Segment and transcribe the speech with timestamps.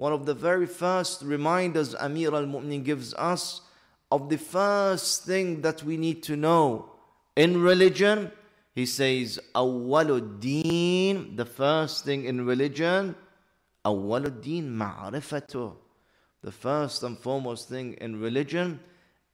[0.00, 3.60] one of the very first reminders Amir al Mu'minin gives us
[4.10, 6.88] of the first thing that we need to know
[7.36, 8.32] in religion.
[8.74, 13.14] He says, Awwaluddin, the first thing in religion,
[13.84, 15.76] Awwaluddin ma'rifatu.
[16.42, 18.80] The first and foremost thing in religion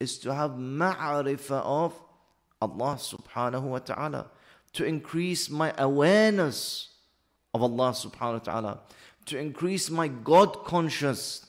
[0.01, 1.95] is to have ma'rifah of
[2.61, 4.27] Allah subhanahu wa ta'ala.
[4.73, 6.89] To increase my awareness
[7.55, 8.81] of Allah subhanahu wa ta'ala.
[9.27, 11.47] To increase my God conscious.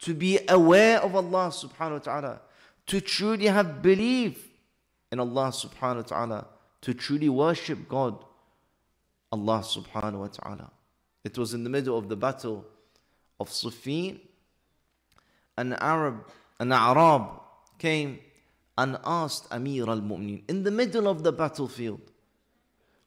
[0.00, 2.40] To be aware of Allah subhanahu wa ta'ala.
[2.86, 4.48] To truly have belief
[5.12, 6.46] in Allah subhanahu wa ta'ala.
[6.82, 8.24] To truly worship God,
[9.32, 10.70] Allah subhanahu wa ta'ala.
[11.24, 12.64] It was in the middle of the battle
[13.38, 14.20] of Siffin.
[15.56, 16.24] An Arab,
[16.60, 17.24] an Arab
[17.78, 18.20] came
[18.78, 22.00] and asked Amir al Mu'mineen in the middle of the battlefield.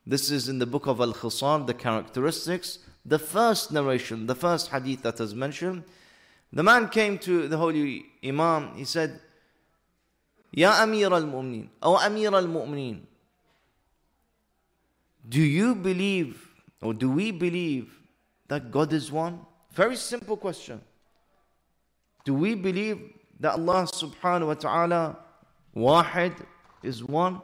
[0.05, 4.69] This is in the book of Al Khisal, the characteristics, the first narration, the first
[4.69, 5.83] hadith that is mentioned.
[6.53, 9.19] The man came to the holy Imam, he said,
[10.51, 13.01] Ya Amir al Mu'mineen, or Amir al Mu'mineen,
[15.27, 17.99] do you believe or do we believe
[18.47, 19.39] that God is one?
[19.71, 20.81] Very simple question.
[22.25, 22.99] Do we believe
[23.39, 25.17] that Allah subhanahu wa ta'ala,
[25.75, 26.35] wahid,
[26.83, 27.41] is one?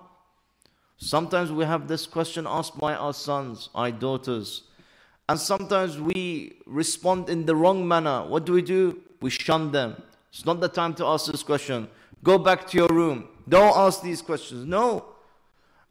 [0.98, 4.64] Sometimes we have this question asked by our sons, our daughters,
[5.30, 8.26] and sometimes we respond in the wrong manner.
[8.26, 9.02] What do we do?
[9.22, 10.02] We shun them.
[10.32, 11.90] It's not the time to ask this question.
[12.24, 13.28] Go back to your room.
[13.48, 14.66] Don't ask these questions.
[14.66, 15.06] No.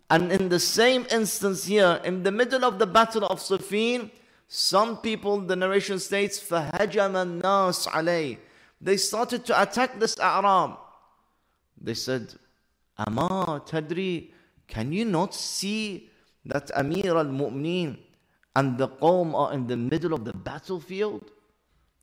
[0.08, 4.10] And in the same instance here, in the middle of the battle of Siffin,
[4.48, 8.38] some people, the narration states, فَهَجَمَ النَّاسِ عَلَيْهِ
[8.80, 10.78] They started to attack this A'rab.
[11.80, 12.34] They said,
[12.96, 14.30] Ama Tadri,
[14.68, 16.08] can you not see
[16.44, 17.98] that Amir al-Mu'min,
[18.55, 21.31] and the Qawm are in the middle of the battlefield?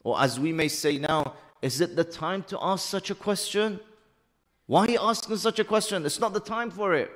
[0.02, 3.80] Or as we may say now, is it the time to ask such a question?
[4.66, 6.06] Why are you asking such a question?
[6.06, 7.10] It's not the time for it.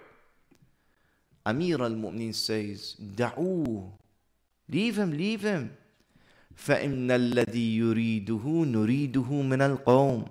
[1.45, 3.91] Amir al-Mu'mineen says, دعوه
[4.69, 5.77] Leave him, leave him.
[6.57, 10.29] فإن الذي يريده نريده من القوم.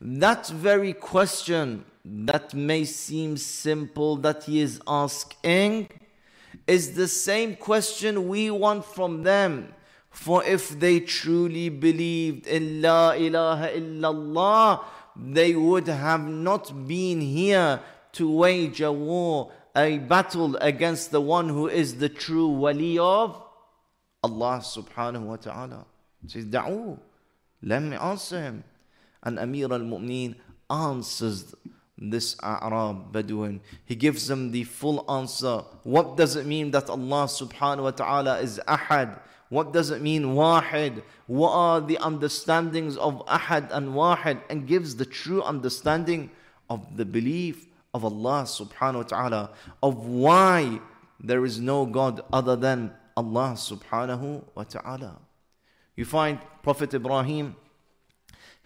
[0.00, 5.88] That very question that may seem simple that he is asking
[6.69, 9.73] is the same question we want from them.
[10.09, 14.83] For if they truly believed in La ilaha illallah,
[15.15, 17.81] they would have not been here
[18.13, 23.41] to wage a war a battle against the one who is the true wali of
[24.23, 25.85] Allah subhanahu wa ta'ala.
[26.27, 26.99] Says, Da'u,
[27.63, 28.63] let me answer him.
[29.23, 30.35] And Amir al Mu'mineen
[30.69, 31.55] answers
[32.01, 33.61] this A'rab Bedouin.
[33.85, 35.63] He gives them the full answer.
[35.83, 39.19] What does it mean that Allah subhanahu wa ta'ala is Ahad?
[39.49, 41.03] What does it mean Wahid?
[41.27, 44.41] What are the understandings of Ahad and Wahid?
[44.49, 46.29] And gives the true understanding
[46.69, 49.49] of the belief of Allah subhanahu wa ta'ala,
[49.81, 50.79] of why
[51.19, 55.19] there is no God other than Allah subhanahu wa ta'ala.
[55.95, 57.55] You find Prophet Ibrahim,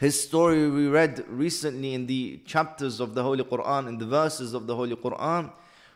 [0.03, 4.55] his story we read recently in the chapters of the Holy Quran, in the verses
[4.55, 5.51] of the Holy Quran,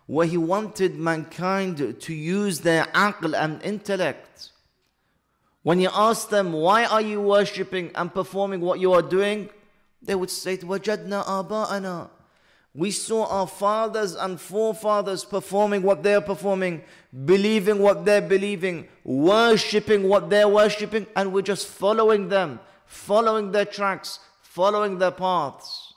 [0.06, 4.50] where he wanted mankind to use their aql and intellect.
[5.62, 9.48] When you ask them, why are you worshipping and performing what you are doing?
[10.02, 12.10] They would say, وَجَدْنَا آبَاءَنَا
[12.74, 16.82] we saw our fathers and forefathers performing what they're performing,
[17.26, 23.65] believing what they're believing, worshipping what they're worshipping, and we're just following them, following their
[23.65, 25.93] tracks, following their paths.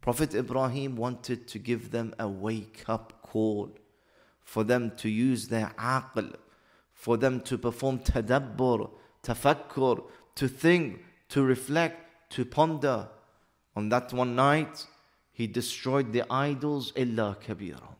[0.00, 3.76] Prophet Ibrahim wanted to give them a wake up call
[4.42, 6.34] for them to use their aql,
[6.94, 8.90] for them to perform tadabbur,
[9.22, 10.02] tafakkur,
[10.34, 13.08] to think, to reflect, to ponder.
[13.76, 14.86] On that one night,
[15.30, 17.94] he destroyed the idols illa kabira,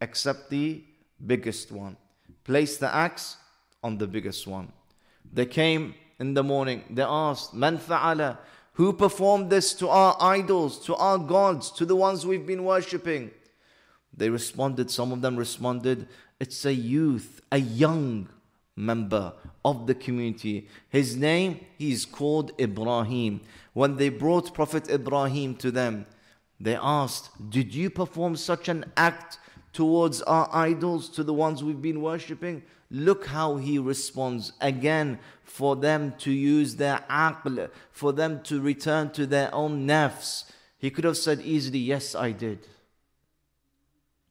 [0.00, 0.84] except the
[1.26, 1.96] biggest one.
[2.44, 3.36] Placed the axe
[3.82, 4.72] on the biggest one.
[5.32, 8.38] They came in the morning, they asked, Man fa'ala,
[8.74, 13.30] who performed this to our idols, to our gods, to the ones we've been worshipping?
[14.16, 16.08] They responded, some of them responded,
[16.40, 18.28] It's a youth, a young
[18.74, 19.32] member
[19.64, 20.68] of the community.
[20.88, 23.40] His name, he is called Ibrahim.
[23.74, 26.06] When they brought Prophet Ibrahim to them,
[26.60, 29.38] they asked, Did you perform such an act
[29.72, 32.62] towards our idols, to the ones we've been worshipping?
[32.90, 39.10] Look how he responds again for them to use their aql, for them to return
[39.10, 40.50] to their own nafs.
[40.78, 42.66] He could have said easily, Yes, I did.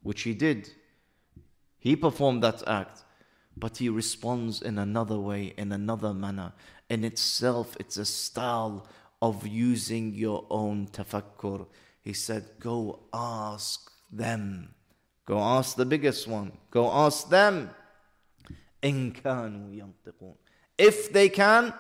[0.01, 0.71] Which he did.
[1.77, 3.03] He performed that act.
[3.59, 6.53] but he responds in another way, in another manner.
[6.89, 8.87] In itself, it's a style
[9.21, 11.65] of using your own tafakkur.
[12.03, 14.75] He said, Go ask them.
[15.25, 16.51] Go ask the biggest one.
[16.71, 17.71] Go ask them.
[18.86, 20.34] إن كانوا ينطقون.
[20.78, 21.72] If they can,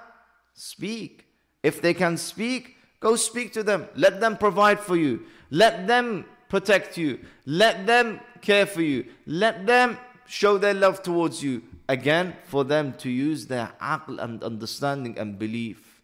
[0.54, 1.26] speak.
[1.62, 3.86] If they can speak, go speak to them.
[3.94, 5.22] Let them provide for you.
[5.50, 7.20] Let them protect you.
[7.46, 9.06] Let them care for you.
[9.26, 11.62] Let them show their love towards you.
[11.88, 16.00] Again, for them to use their aql and understanding and belief.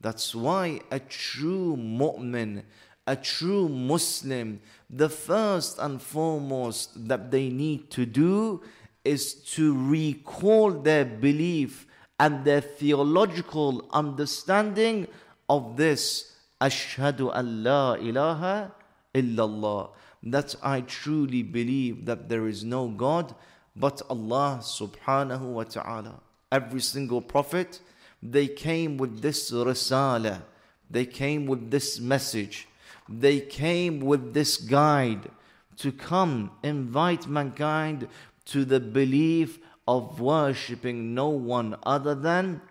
[0.00, 2.62] That's why a true mu'min,
[3.06, 8.62] a true Muslim, the first and foremost that they need to do
[9.05, 11.87] is to recall their belief
[12.19, 15.07] and their theological understanding
[15.47, 18.71] of this Ashhadu an la ilaha
[19.13, 19.89] illallah.
[20.23, 23.35] That I truly believe that there is no God
[23.75, 26.19] but Allah subhanahu wa ta'ala.
[26.51, 27.79] Every single prophet,
[28.23, 30.41] they came with this risala,
[30.89, 32.67] they came with this message,
[33.07, 35.29] they came with this guide
[35.77, 38.07] to come invite mankind
[38.45, 42.61] to the belief of worshipping no one other than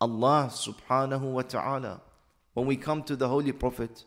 [0.00, 2.00] Allah subhanahu wa ta'ala.
[2.54, 4.04] When we come to the Holy Prophet,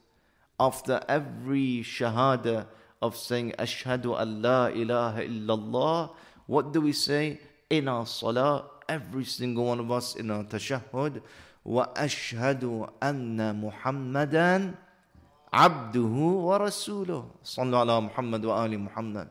[0.59, 2.67] after every shahada
[3.01, 6.11] of saying Ashhadu an la ilaha illallah,
[6.47, 7.39] what do we say
[7.69, 8.65] in our salah?
[8.87, 11.21] Every single one of us in our tashahud,
[11.63, 14.77] wa ashhadu anna Muhammadan
[15.51, 17.25] abduhu wa rasuluh.
[17.43, 19.29] Sallallahu ala Muhammad wa ali Muhammad.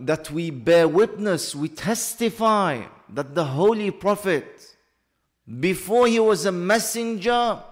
[0.00, 4.76] That we bear witness, we testify that the Holy Prophet,
[5.60, 7.62] before he was a messenger,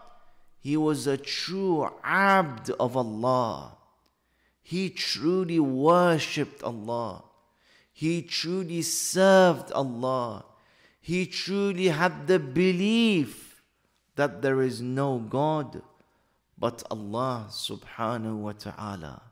[0.61, 3.77] he was a true abd of Allah.
[4.63, 7.25] He truly worshipped Allah.
[7.93, 10.45] He truly served Allah.
[11.01, 13.63] He truly had the belief
[14.17, 15.81] that there is no God
[16.59, 19.23] but Allah subhanahu wa ta'ala.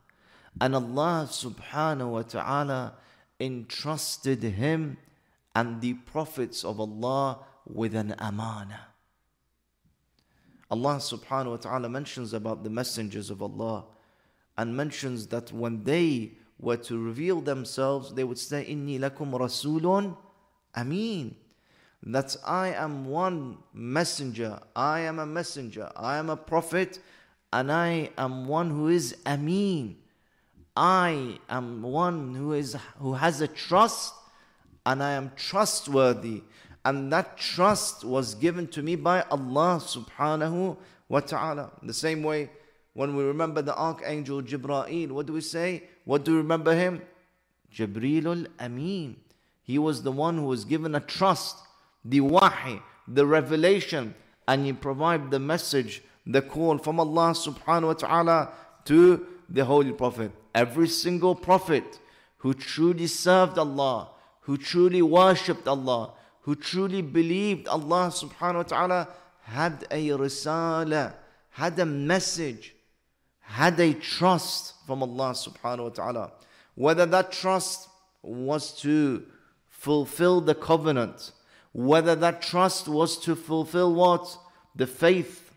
[0.61, 2.95] And Allah subhanahu wa ta'ala
[3.39, 4.97] entrusted him
[5.55, 8.81] and the prophets of Allah with an amana.
[10.71, 13.85] Allah subhanahu wa ta'ala mentions about the messengers of Allah
[14.57, 20.17] and mentions that when they were to reveal themselves, they would say, Inni lakum rasulun
[20.75, 21.37] ameen.
[22.03, 26.99] That I am one messenger, I am a messenger, I am a prophet,
[27.53, 29.97] and I am one who is ameen
[30.77, 34.15] I am one who is who has a trust
[34.85, 36.43] and I am trustworthy.
[36.85, 40.77] And that trust was given to me by Allah subhanahu
[41.09, 41.73] wa ta'ala.
[41.83, 42.51] The same way
[42.95, 45.83] when we remember the archangel Jibreel, what do we say?
[46.05, 47.03] What do we remember him?
[47.75, 49.17] Jibrilul Amin.
[49.63, 51.59] He was the one who was given a trust,
[52.05, 54.15] the wahi, the revelation,
[54.47, 58.53] and he provided the message, the call from Allah subhanahu wa ta'ala
[58.85, 62.01] to the Holy Prophet every single prophet
[62.39, 64.09] who truly served Allah,
[64.41, 69.09] who truly worshipped Allah, who truly believed Allah subhanahu wa ta'ala
[69.43, 71.15] had a risala,
[71.51, 72.75] had a message,
[73.41, 76.33] had a trust from Allah subhanahu wa ta'ala.
[76.75, 77.89] Whether that trust
[78.23, 79.25] was to
[79.69, 81.33] fulfill the covenant,
[81.73, 84.39] whether that trust was to fulfill what?
[84.75, 85.53] The faith,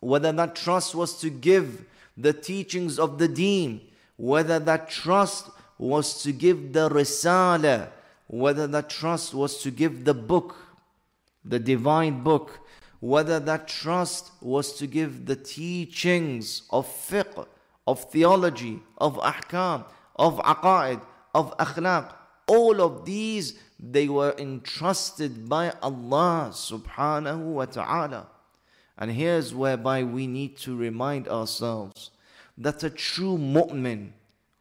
[0.00, 1.84] whether that trust was to give
[2.16, 3.80] the teachings of the deen,
[4.16, 7.88] whether that trust was to give the risala,
[8.26, 10.56] whether that trust was to give the book,
[11.44, 12.60] the divine book,
[13.00, 17.46] whether that trust was to give the teachings of fiqh,
[17.86, 19.84] of theology, of ahkam,
[20.16, 21.02] of aqaid,
[21.34, 22.14] of akhlaq,
[22.46, 28.28] all of these they were entrusted by Allah subhanahu wa ta'ala.
[28.96, 32.10] And here's whereby we need to remind ourselves
[32.58, 34.10] that a true mu'min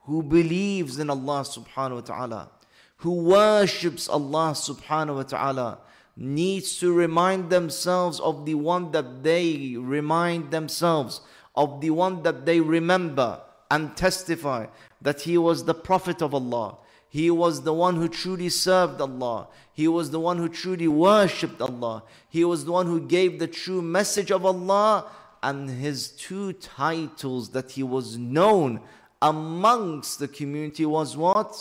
[0.01, 2.49] who believes in Allah subhanahu wa ta'ala,
[2.97, 5.79] who worships Allah subhanahu wa ta'ala,
[6.15, 11.21] needs to remind themselves of the one that they remind themselves,
[11.55, 14.67] of the one that they remember and testify
[15.01, 16.77] that he was the Prophet of Allah.
[17.09, 19.47] He was the one who truly served Allah.
[19.71, 22.03] He was the one who truly worshipped Allah.
[22.29, 25.05] He was the one who gave the true message of Allah
[25.43, 28.79] and his two titles that he was known
[29.21, 31.53] amongst the community was what?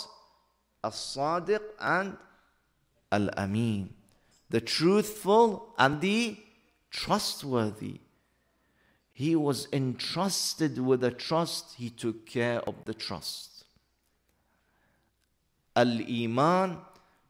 [0.85, 2.17] As-Sadiq and
[3.11, 3.93] Al-Amin.
[4.51, 6.37] The truthful and the
[6.91, 8.01] trustworthy.
[9.12, 13.65] He was entrusted with a trust, he took care of the trust.
[15.75, 16.79] Al Iman,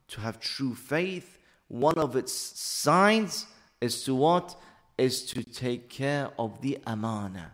[0.09, 3.47] to have true faith, one of its signs
[3.81, 4.57] is to what?
[4.98, 7.54] Is to take care of the amana.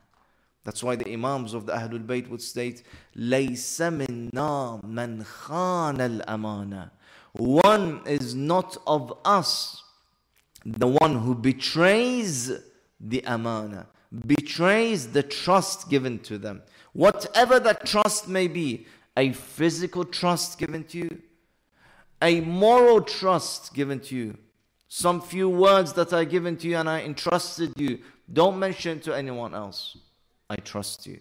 [0.63, 2.83] That's why the Imams of the Ahlul Bayt would state,
[3.17, 3.81] لَيْسَ
[4.31, 6.89] مِنَّا مَنْ خَانَ الْأَمَانَةِ
[7.33, 9.83] One is not of us,
[10.65, 12.51] the one who betrays
[12.99, 13.87] the amana,
[14.25, 16.61] betrays the trust given to them.
[16.93, 21.21] Whatever that trust may be, a physical trust given to you,
[22.21, 24.37] a moral trust given to you,
[24.87, 27.99] some few words that are given to you and I entrusted you,
[28.31, 29.97] don't mention to anyone else.
[30.49, 31.19] I trust you.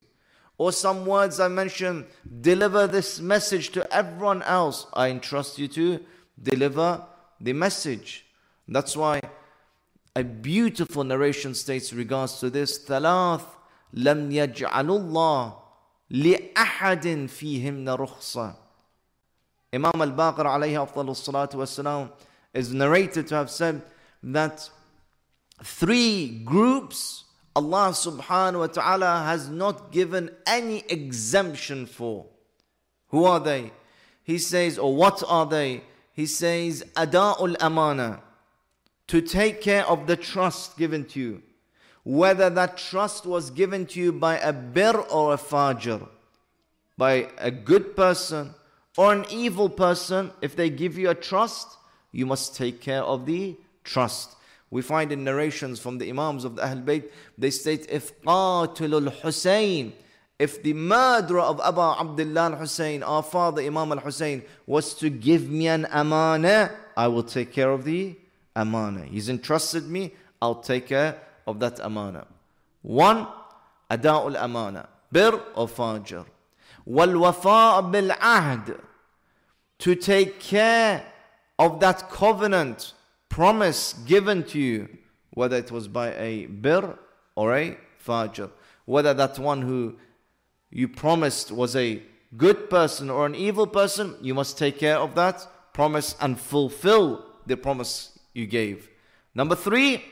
[0.59, 2.07] Or some words I mentioned,
[2.41, 4.87] deliver this message to everyone else.
[4.93, 6.01] I entrust you to
[6.41, 7.03] deliver
[7.41, 8.27] the message.
[8.69, 9.21] That's why
[10.15, 13.43] a beautiful narration states regards to this ثلاث
[13.95, 15.55] لم يجعل الله
[16.11, 18.55] لأحد فيهن رخصة
[19.75, 22.11] Imam al-Baqir alayhi afdal salatu wasalam
[22.58, 23.84] is narrated to have said
[24.24, 24.70] that
[25.64, 32.28] three groups Allah subhanahu wa ta'ala has not given any exemption for.
[33.08, 33.72] Who are they?
[34.24, 35.82] He says, or what are they?
[36.14, 38.22] He says, Ada'ul amana,
[39.08, 41.42] to take care of the trust given to you.
[42.04, 46.08] Whether that trust was given to you by a bir or a fajr,
[46.98, 48.54] by a good person
[48.98, 51.78] or an evil person, if they give you a trust,
[52.18, 54.36] you must take care of the trust.
[54.72, 59.12] We find in narrations from the Imams of the Ahl Bayt, they state, if qatilul
[59.22, 59.94] Hussein,
[60.40, 65.68] if the murderer of Abu Abdullah al-Hussein, our father Imam al-Hussein, was to give me
[65.68, 68.16] an amana, I will take care of the
[68.56, 69.04] amana.
[69.06, 72.26] He's entrusted me, I'll take care of that amana.
[72.82, 73.28] One,
[73.92, 76.26] ada'ul amana, bir or fajr.
[76.84, 78.80] Wal-wafa' bil-ahd,
[79.78, 81.06] to take care
[81.59, 82.93] of that covenant
[83.29, 84.89] promise given to you,
[85.31, 86.99] whether it was by a bir
[87.35, 88.51] or a fajr,
[88.85, 89.97] whether that one who
[90.71, 92.03] you promised was a
[92.37, 97.25] good person or an evil person, you must take care of that promise and fulfill
[97.47, 98.89] the promise you gave.
[99.35, 100.05] Number three,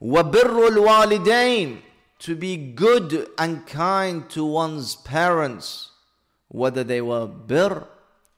[0.00, 1.78] وَبِرُّ الْوَالِدَيْنِ
[2.20, 5.90] To be good and kind to one's parents,
[6.48, 7.86] whether they were bir,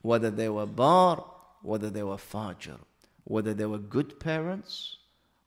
[0.03, 1.25] whether they were bar,
[1.63, 2.79] whether they were fajr
[3.25, 4.99] whether they were good parents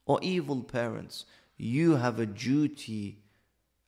[0.04, 1.24] or evil parents.
[1.56, 3.18] You have a duty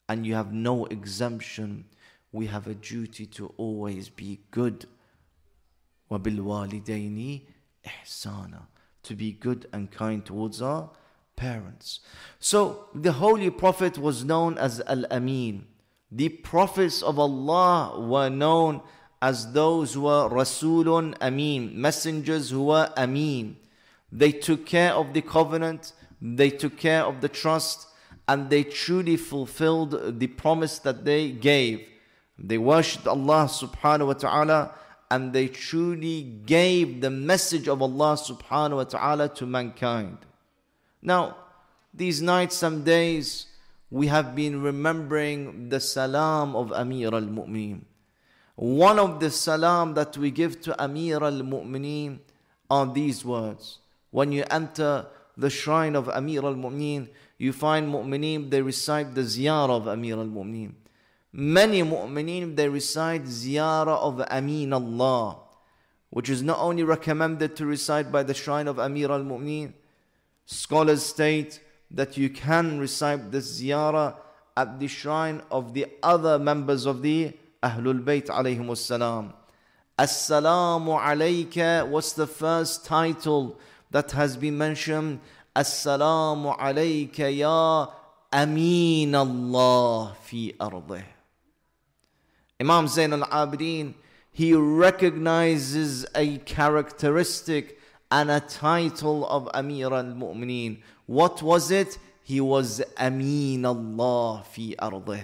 [0.09, 1.85] and you have no exemption.
[2.33, 4.87] We have a duty to always be good.
[6.11, 7.43] وَبِالْوَالِدَيْنِ
[7.85, 8.63] إِحْسَانًا
[9.05, 10.91] To be good and kind towards our
[11.37, 12.01] parents.
[12.39, 15.67] So the Holy Prophet was known as Al-Amin.
[16.13, 18.83] The prophets of Allah were known
[19.26, 23.58] as those who were Rasulun Amin, messengers who were Amin.
[24.12, 27.88] They took care of the covenant, they took care of the trust,
[28.28, 31.88] and they truly fulfilled the promise that they gave.
[32.38, 34.76] They worshipped Allah subhanahu wa ta'ala
[35.10, 40.20] and they truly gave the message of Allah subhanahu wa ta'ala to mankind.
[41.02, 41.38] Now,
[41.92, 43.48] these nights, some days,
[43.90, 47.82] we have been remembering the salam of Amir al Mu'mineen.
[48.56, 52.20] One of the salam that we give to Amir al Mu'mineen
[52.70, 53.80] are these words.
[54.12, 59.22] When you enter the shrine of Amir al Mu'mineen, you find mu'mineen, they recite the
[59.22, 60.72] ziyarah of Amir al Mu'mineen.
[61.34, 65.40] Many mu'mineen, they recite ziyarah of Amin Allah,
[66.10, 69.74] which is not only recommended to recite by the shrine of Amir al Mu'mineen,
[70.46, 71.60] scholars state
[71.92, 74.16] that you can recite the ziyarah
[74.56, 77.34] at the shrine of the other members of the
[77.66, 79.34] Ahlul Bayt alayhim as-salam.
[79.98, 83.60] As-salamu alayka was the first title
[83.92, 85.20] that has been mentioned
[85.56, 87.88] Assalamu alayka ya
[88.34, 91.04] Amin Allah fi ardih.
[92.60, 93.94] Imam Zain al Abidin,
[94.32, 97.80] he recognizes a characteristic
[98.12, 100.80] and a title of Amir al Mu'mineen.
[101.06, 101.98] What was it?
[102.24, 105.24] He was Amin Allah fi ardih.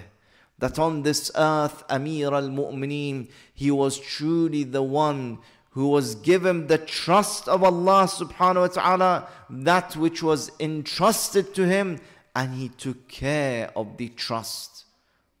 [0.62, 5.40] That on this earth, Amir al Mu'mineen, he was truly the one
[5.70, 11.66] who was given the trust of Allah subhanahu wa ta'ala, that which was entrusted to
[11.66, 11.98] him,
[12.36, 14.84] and he took care of the trust.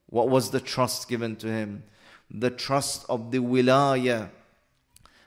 [0.06, 1.84] What was the trust given to him?
[2.28, 4.28] The trust of the wilayah.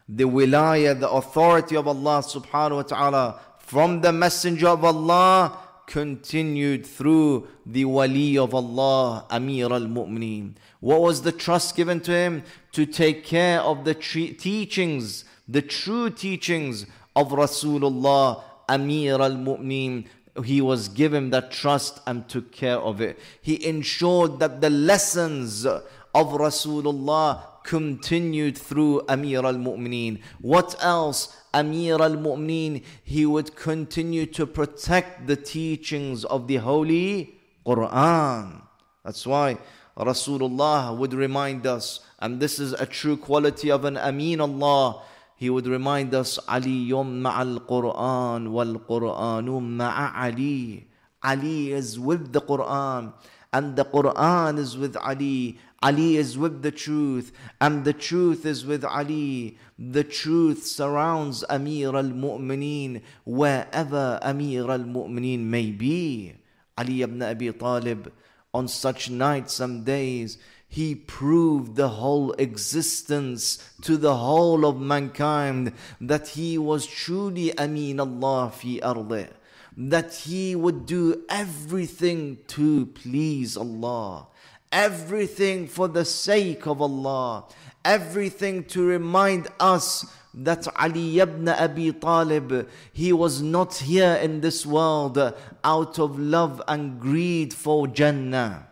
[0.10, 6.86] The wilayah, the authority of Allah subhanahu wa ta'ala from the messenger of Allah continued
[6.86, 10.56] through the wali of Allah, Amir al Mu'mineen.
[10.80, 12.44] What was the trust given to him?
[12.74, 20.08] To take care of the teachings, the true teachings of Rasulullah, Amir al Mu'mineen.
[20.44, 23.18] He was given that trust and took care of it.
[23.42, 30.22] He ensured that the lessons of Rasulullah continued through Amir al Mu'mineen.
[30.40, 31.36] What else?
[31.52, 37.34] Amir al Mu'mineen, he would continue to protect the teachings of the Holy
[37.66, 38.62] Quran.
[39.04, 39.58] That's why
[39.98, 45.02] Rasulullah would remind us, and this is a true quality of an Amin Allah.
[45.36, 50.88] He would remind us, Ali ma'al Quran wal Quranu ma'a Ali.
[51.24, 53.14] Ali is with the Quran,
[53.56, 55.58] and the Quran is with Ali.
[55.82, 57.32] Ali is with the truth,
[57.62, 59.58] and the truth is with Ali.
[59.80, 66.34] The truth surrounds Amir al Mu'mineen wherever Amir al Mu'mineen may be.
[66.78, 68.12] Ali ibn Abi Talib,
[68.54, 75.72] on such nights and days, he proved the whole existence to the whole of mankind
[76.02, 79.30] that he was truly Amin Allah fi ardih
[79.78, 84.28] that he would do everything to please Allah
[84.76, 87.46] everything for the sake of Allah,
[87.86, 94.66] everything to remind us that Ali ibn Abi Talib, he was not here in this
[94.66, 95.18] world
[95.64, 98.68] out of love and greed for Jannah.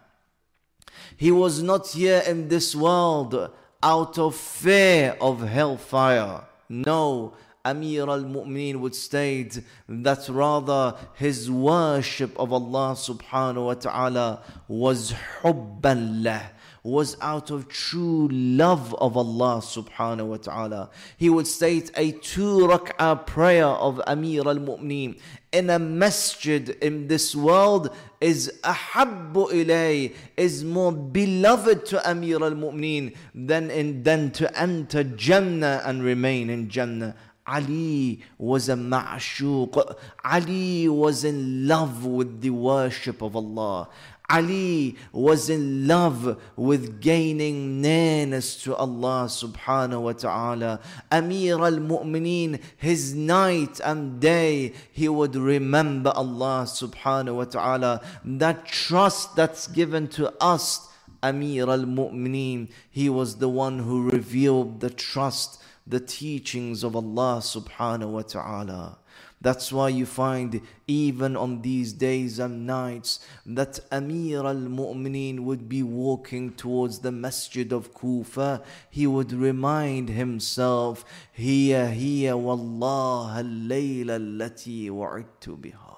[1.15, 3.49] He was not here in this world
[3.81, 6.43] out of fear of hellfire.
[6.67, 7.33] No,
[7.65, 15.13] Amir al Mu'mineen would state that rather his worship of Allah subhanahu wa ta'ala was
[15.41, 16.41] hubban lah,
[16.83, 20.89] was out of true love of Allah subhanahu wa ta'ala.
[21.15, 25.17] He would state a two rak'ah prayer of Amir al Mu'mineen
[25.53, 32.55] in a masjid in this world is ahabbu ilay, is more beloved to Amir al
[32.55, 37.15] Mu'mineen than, in, than to enter Jannah and remain in Jannah.
[37.45, 39.95] Ali was a ma'shuq.
[40.23, 43.89] Ali was in love with the worship of Allah.
[44.29, 50.79] Ali was in love with gaining nearness to Allah subhanahu wa ta'ala.
[51.11, 58.01] Amir al Mu'mineen, his night and day, he would remember Allah subhanahu wa ta'ala.
[58.23, 60.87] That trust that's given to us,
[61.21, 67.39] Amir al Mu'mineen, he was the one who revealed the trust the teachings of Allah
[67.41, 68.97] subhanahu wa ta'ala.
[69.41, 75.67] That's why you find even on these days and nights that Amir al Mu'mineen would
[75.67, 78.63] be walking towards the masjid of Kufa.
[78.89, 85.97] He would remind himself, Hiya hiya wallah al layla allati wa'idtu biha.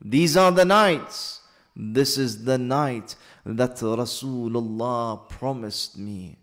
[0.00, 1.40] These are the nights.
[1.74, 6.38] This is the night that Rasulullah promised me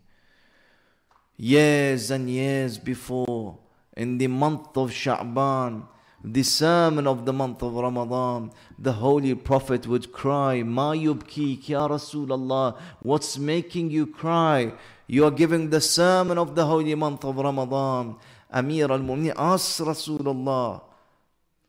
[1.38, 3.58] years and years before,
[3.96, 5.86] in the month of Sha'ban,
[6.22, 11.86] the sermon of the month of Ramadan, the Holy Prophet would cry, Ma yubki ya
[11.86, 14.72] Rasulullah, what's making you cry?
[15.06, 18.16] You are giving the sermon of the holy month of Ramadan.
[18.50, 20.82] Amir al-Mu'minin asks Rasulullah.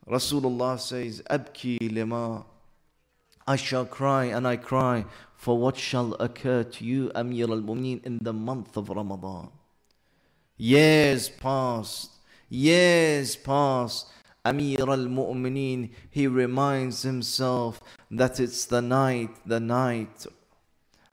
[0.07, 2.43] Rasulullah says, Abki lima.
[3.47, 5.05] I shall cry and I cry
[5.35, 9.49] for what shall occur to you, Amir al-Mu'minin, in the month of Ramadan.
[10.61, 12.11] Years passed,
[12.49, 14.07] years passed.
[14.43, 20.25] Amir al Mu'mineen, he reminds himself that it's the night, the night,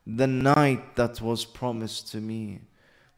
[0.05, 2.61] the night that was promised to me,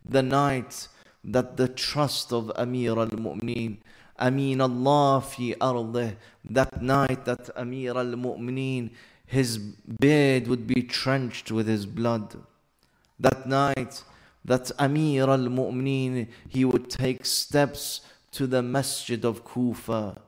[0.05, 0.89] the night
[1.25, 3.79] that the trust of Amir al Mu'mineen,
[4.19, 6.17] Amin Allah fi ardih,
[6.51, 8.91] that night that Amir al Mu'mineen,
[9.25, 12.37] his bed would be trenched with his blood.
[13.19, 14.03] That night,
[14.49, 18.01] that Amir al Mu'mineen, he would take steps
[18.33, 20.21] to the masjid of Kufa.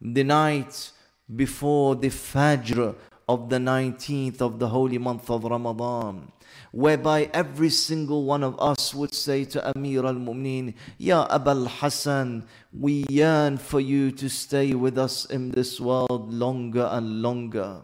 [0.00, 0.90] The night
[1.34, 2.94] before the Fajr
[3.28, 6.30] of the 19th of the holy month of Ramadan,
[6.72, 12.44] whereby every single one of us would say to Amir al Mu'mineen, Ya Abul Hassan,
[12.72, 17.80] we yearn for you to stay with us in this world longer and longer.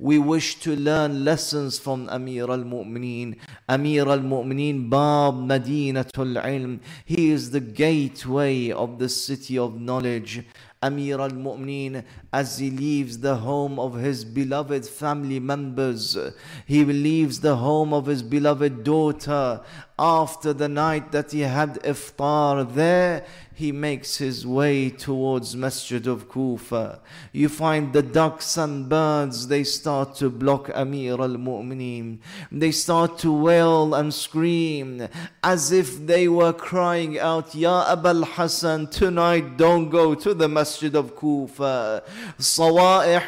[0.00, 3.36] We wish to learn lessons from Amir al Mu'mineen.
[3.68, 6.80] Amir al Mu'mineen, Bab Madinatul Ilm.
[7.04, 10.46] He is the gateway of the city of knowledge.
[10.82, 16.16] Amir al Mu'mineen as he leaves the home of his beloved family members.
[16.64, 19.60] He leaves the home of his beloved daughter
[19.98, 23.26] after the night that he had iftar there
[23.60, 26.98] he makes his way towards Masjid of Kufa.
[27.30, 32.20] You find the ducks and birds, they start to block Amir al Mu'mineen.
[32.50, 35.06] They start to wail and scream
[35.44, 40.96] as if they were crying out, Ya Abul Hassan, tonight don't go to the Masjid
[40.96, 42.02] of Kufa.
[42.38, 43.20] Sawa'ih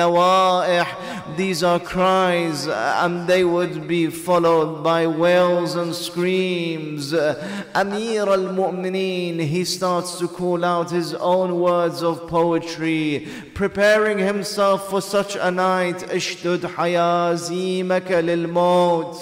[0.00, 1.36] nawa'ih.
[1.36, 7.12] These are cries and they would be followed by wails and screams.
[7.74, 15.00] Amir Mu'mineen, he starts to call out his own words of poetry, preparing himself for
[15.00, 16.02] such a night.
[16.10, 19.16] اشتد حيازيمك للموت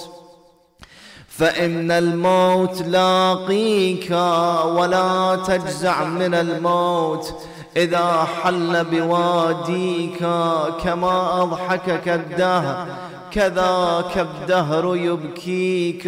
[1.29, 4.11] فإن الموت لاقيك
[4.65, 7.35] ولا تجزع من الموت
[7.77, 10.19] إذا حل بواديك
[10.83, 16.04] كما أضحكك الدهر كذاك الدهر يبكيك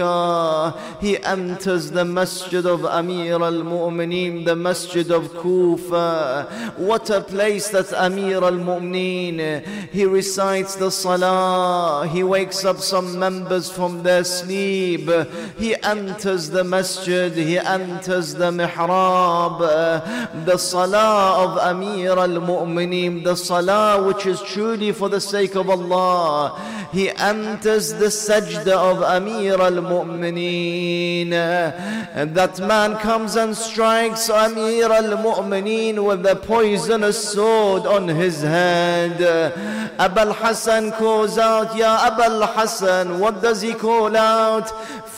[1.02, 6.74] He enters the masjid of Amir al-Mu'mineen, the masjid of Kufa.
[6.78, 9.90] What a place that Amir al-Mu'mineen.
[9.92, 12.08] He recites the salah.
[12.08, 15.10] He wakes up some members from their sleep.
[15.58, 17.34] He enters the masjid.
[17.34, 19.60] He enters the mihrab.
[20.46, 26.62] The salah of Amir al-Mu'mineen, the salah which is truly for the sake of Allah.
[26.92, 31.33] He Enters the sajda of Amir al-Mu'mineen.
[31.33, 39.21] And that man comes and strikes Amir al-Mu'mineen with a poisonous sword on his head.
[39.99, 44.69] Abul Hassan calls out, Ya Abul Hassan, what does he call out?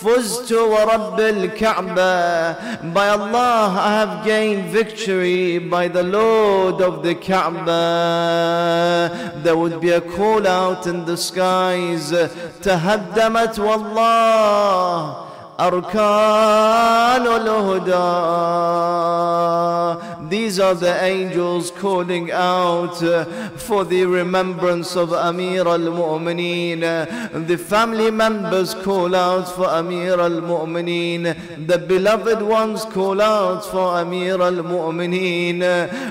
[0.03, 2.81] Fuztu wa Rabbil Kaaba.
[2.93, 8.72] By Allah, I have gained victory by the Lord of the Kaaba
[9.44, 12.12] There would be a call out in the skies
[12.62, 15.16] تهدمت والله
[15.60, 18.38] أركان الهدى
[20.30, 23.25] These are the angels calling out uh,
[23.67, 26.81] for the remembrance of Amir al-Mu'mineen.
[27.49, 31.67] The family members call out for Amir al-Mu'mineen.
[31.67, 35.59] The beloved ones call out for Amir al-Mu'mineen.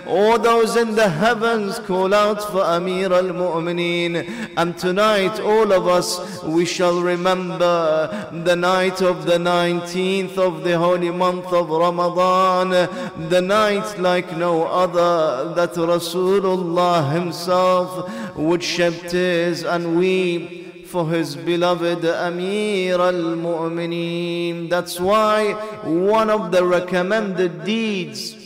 [0.05, 4.13] All those in the heavens call out for Amir al-Mu'mineen.
[4.57, 10.77] And tonight all of us, we shall remember the night of the 19th of the
[10.77, 12.71] holy month of Ramadan.
[13.29, 21.36] The night like no other that Rasulullah himself would shed tears and weep for his
[21.36, 24.70] beloved Amir al-Mu'mineen.
[24.70, 25.52] That's why
[25.84, 28.36] one of the recommended deeds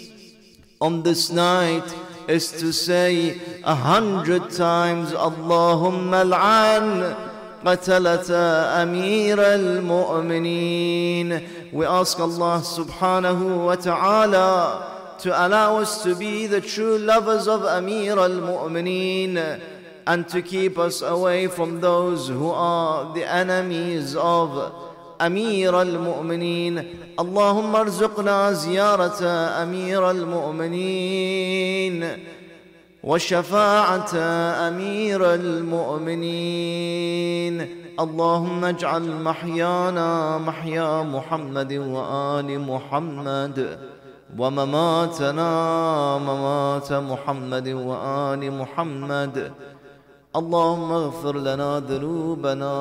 [0.80, 1.84] on this night
[2.28, 7.30] is to say a hundred times Allahumma al-an
[7.64, 8.30] قتلة
[8.82, 11.40] أمير المؤمنين
[11.72, 17.63] We ask Allah subhanahu wa ta'ala to allow us to be the true lovers of
[17.63, 19.61] Amir al-Mu'mineen
[20.07, 24.71] and to keep us away from those who are the enemies of
[25.21, 26.83] أمير المؤمنين
[27.19, 29.23] اللهم ارزقنا زيارة
[29.63, 32.05] أمير المؤمنين
[33.03, 34.15] وشفاعة
[34.67, 35.33] أمير
[36.25, 36.75] المؤمنين
[37.99, 43.79] اللهم اجعل محيانا محيا محمد وآل محمد
[44.37, 45.49] ومماتنا
[46.17, 49.51] ممات محمد وآل محمد.
[50.35, 52.77] اللهم اغفر لنا ذنوبنا.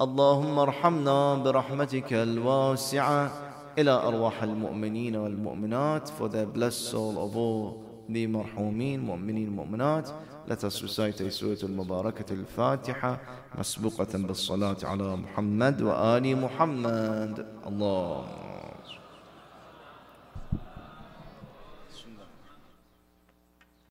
[0.00, 3.30] اللهم ارحمنا برحمتك الواسعة.
[3.78, 6.08] إلى أرواح المؤمنين والمؤمنات.
[6.18, 10.08] For the blessed soul of all the مرحومين مؤمنين مؤمنات.
[10.48, 13.20] Let us recite سورة المباركة الفاتحة
[13.58, 17.46] مسبوقة بالصلاة على محمد وآل محمد.
[17.66, 18.39] اللهم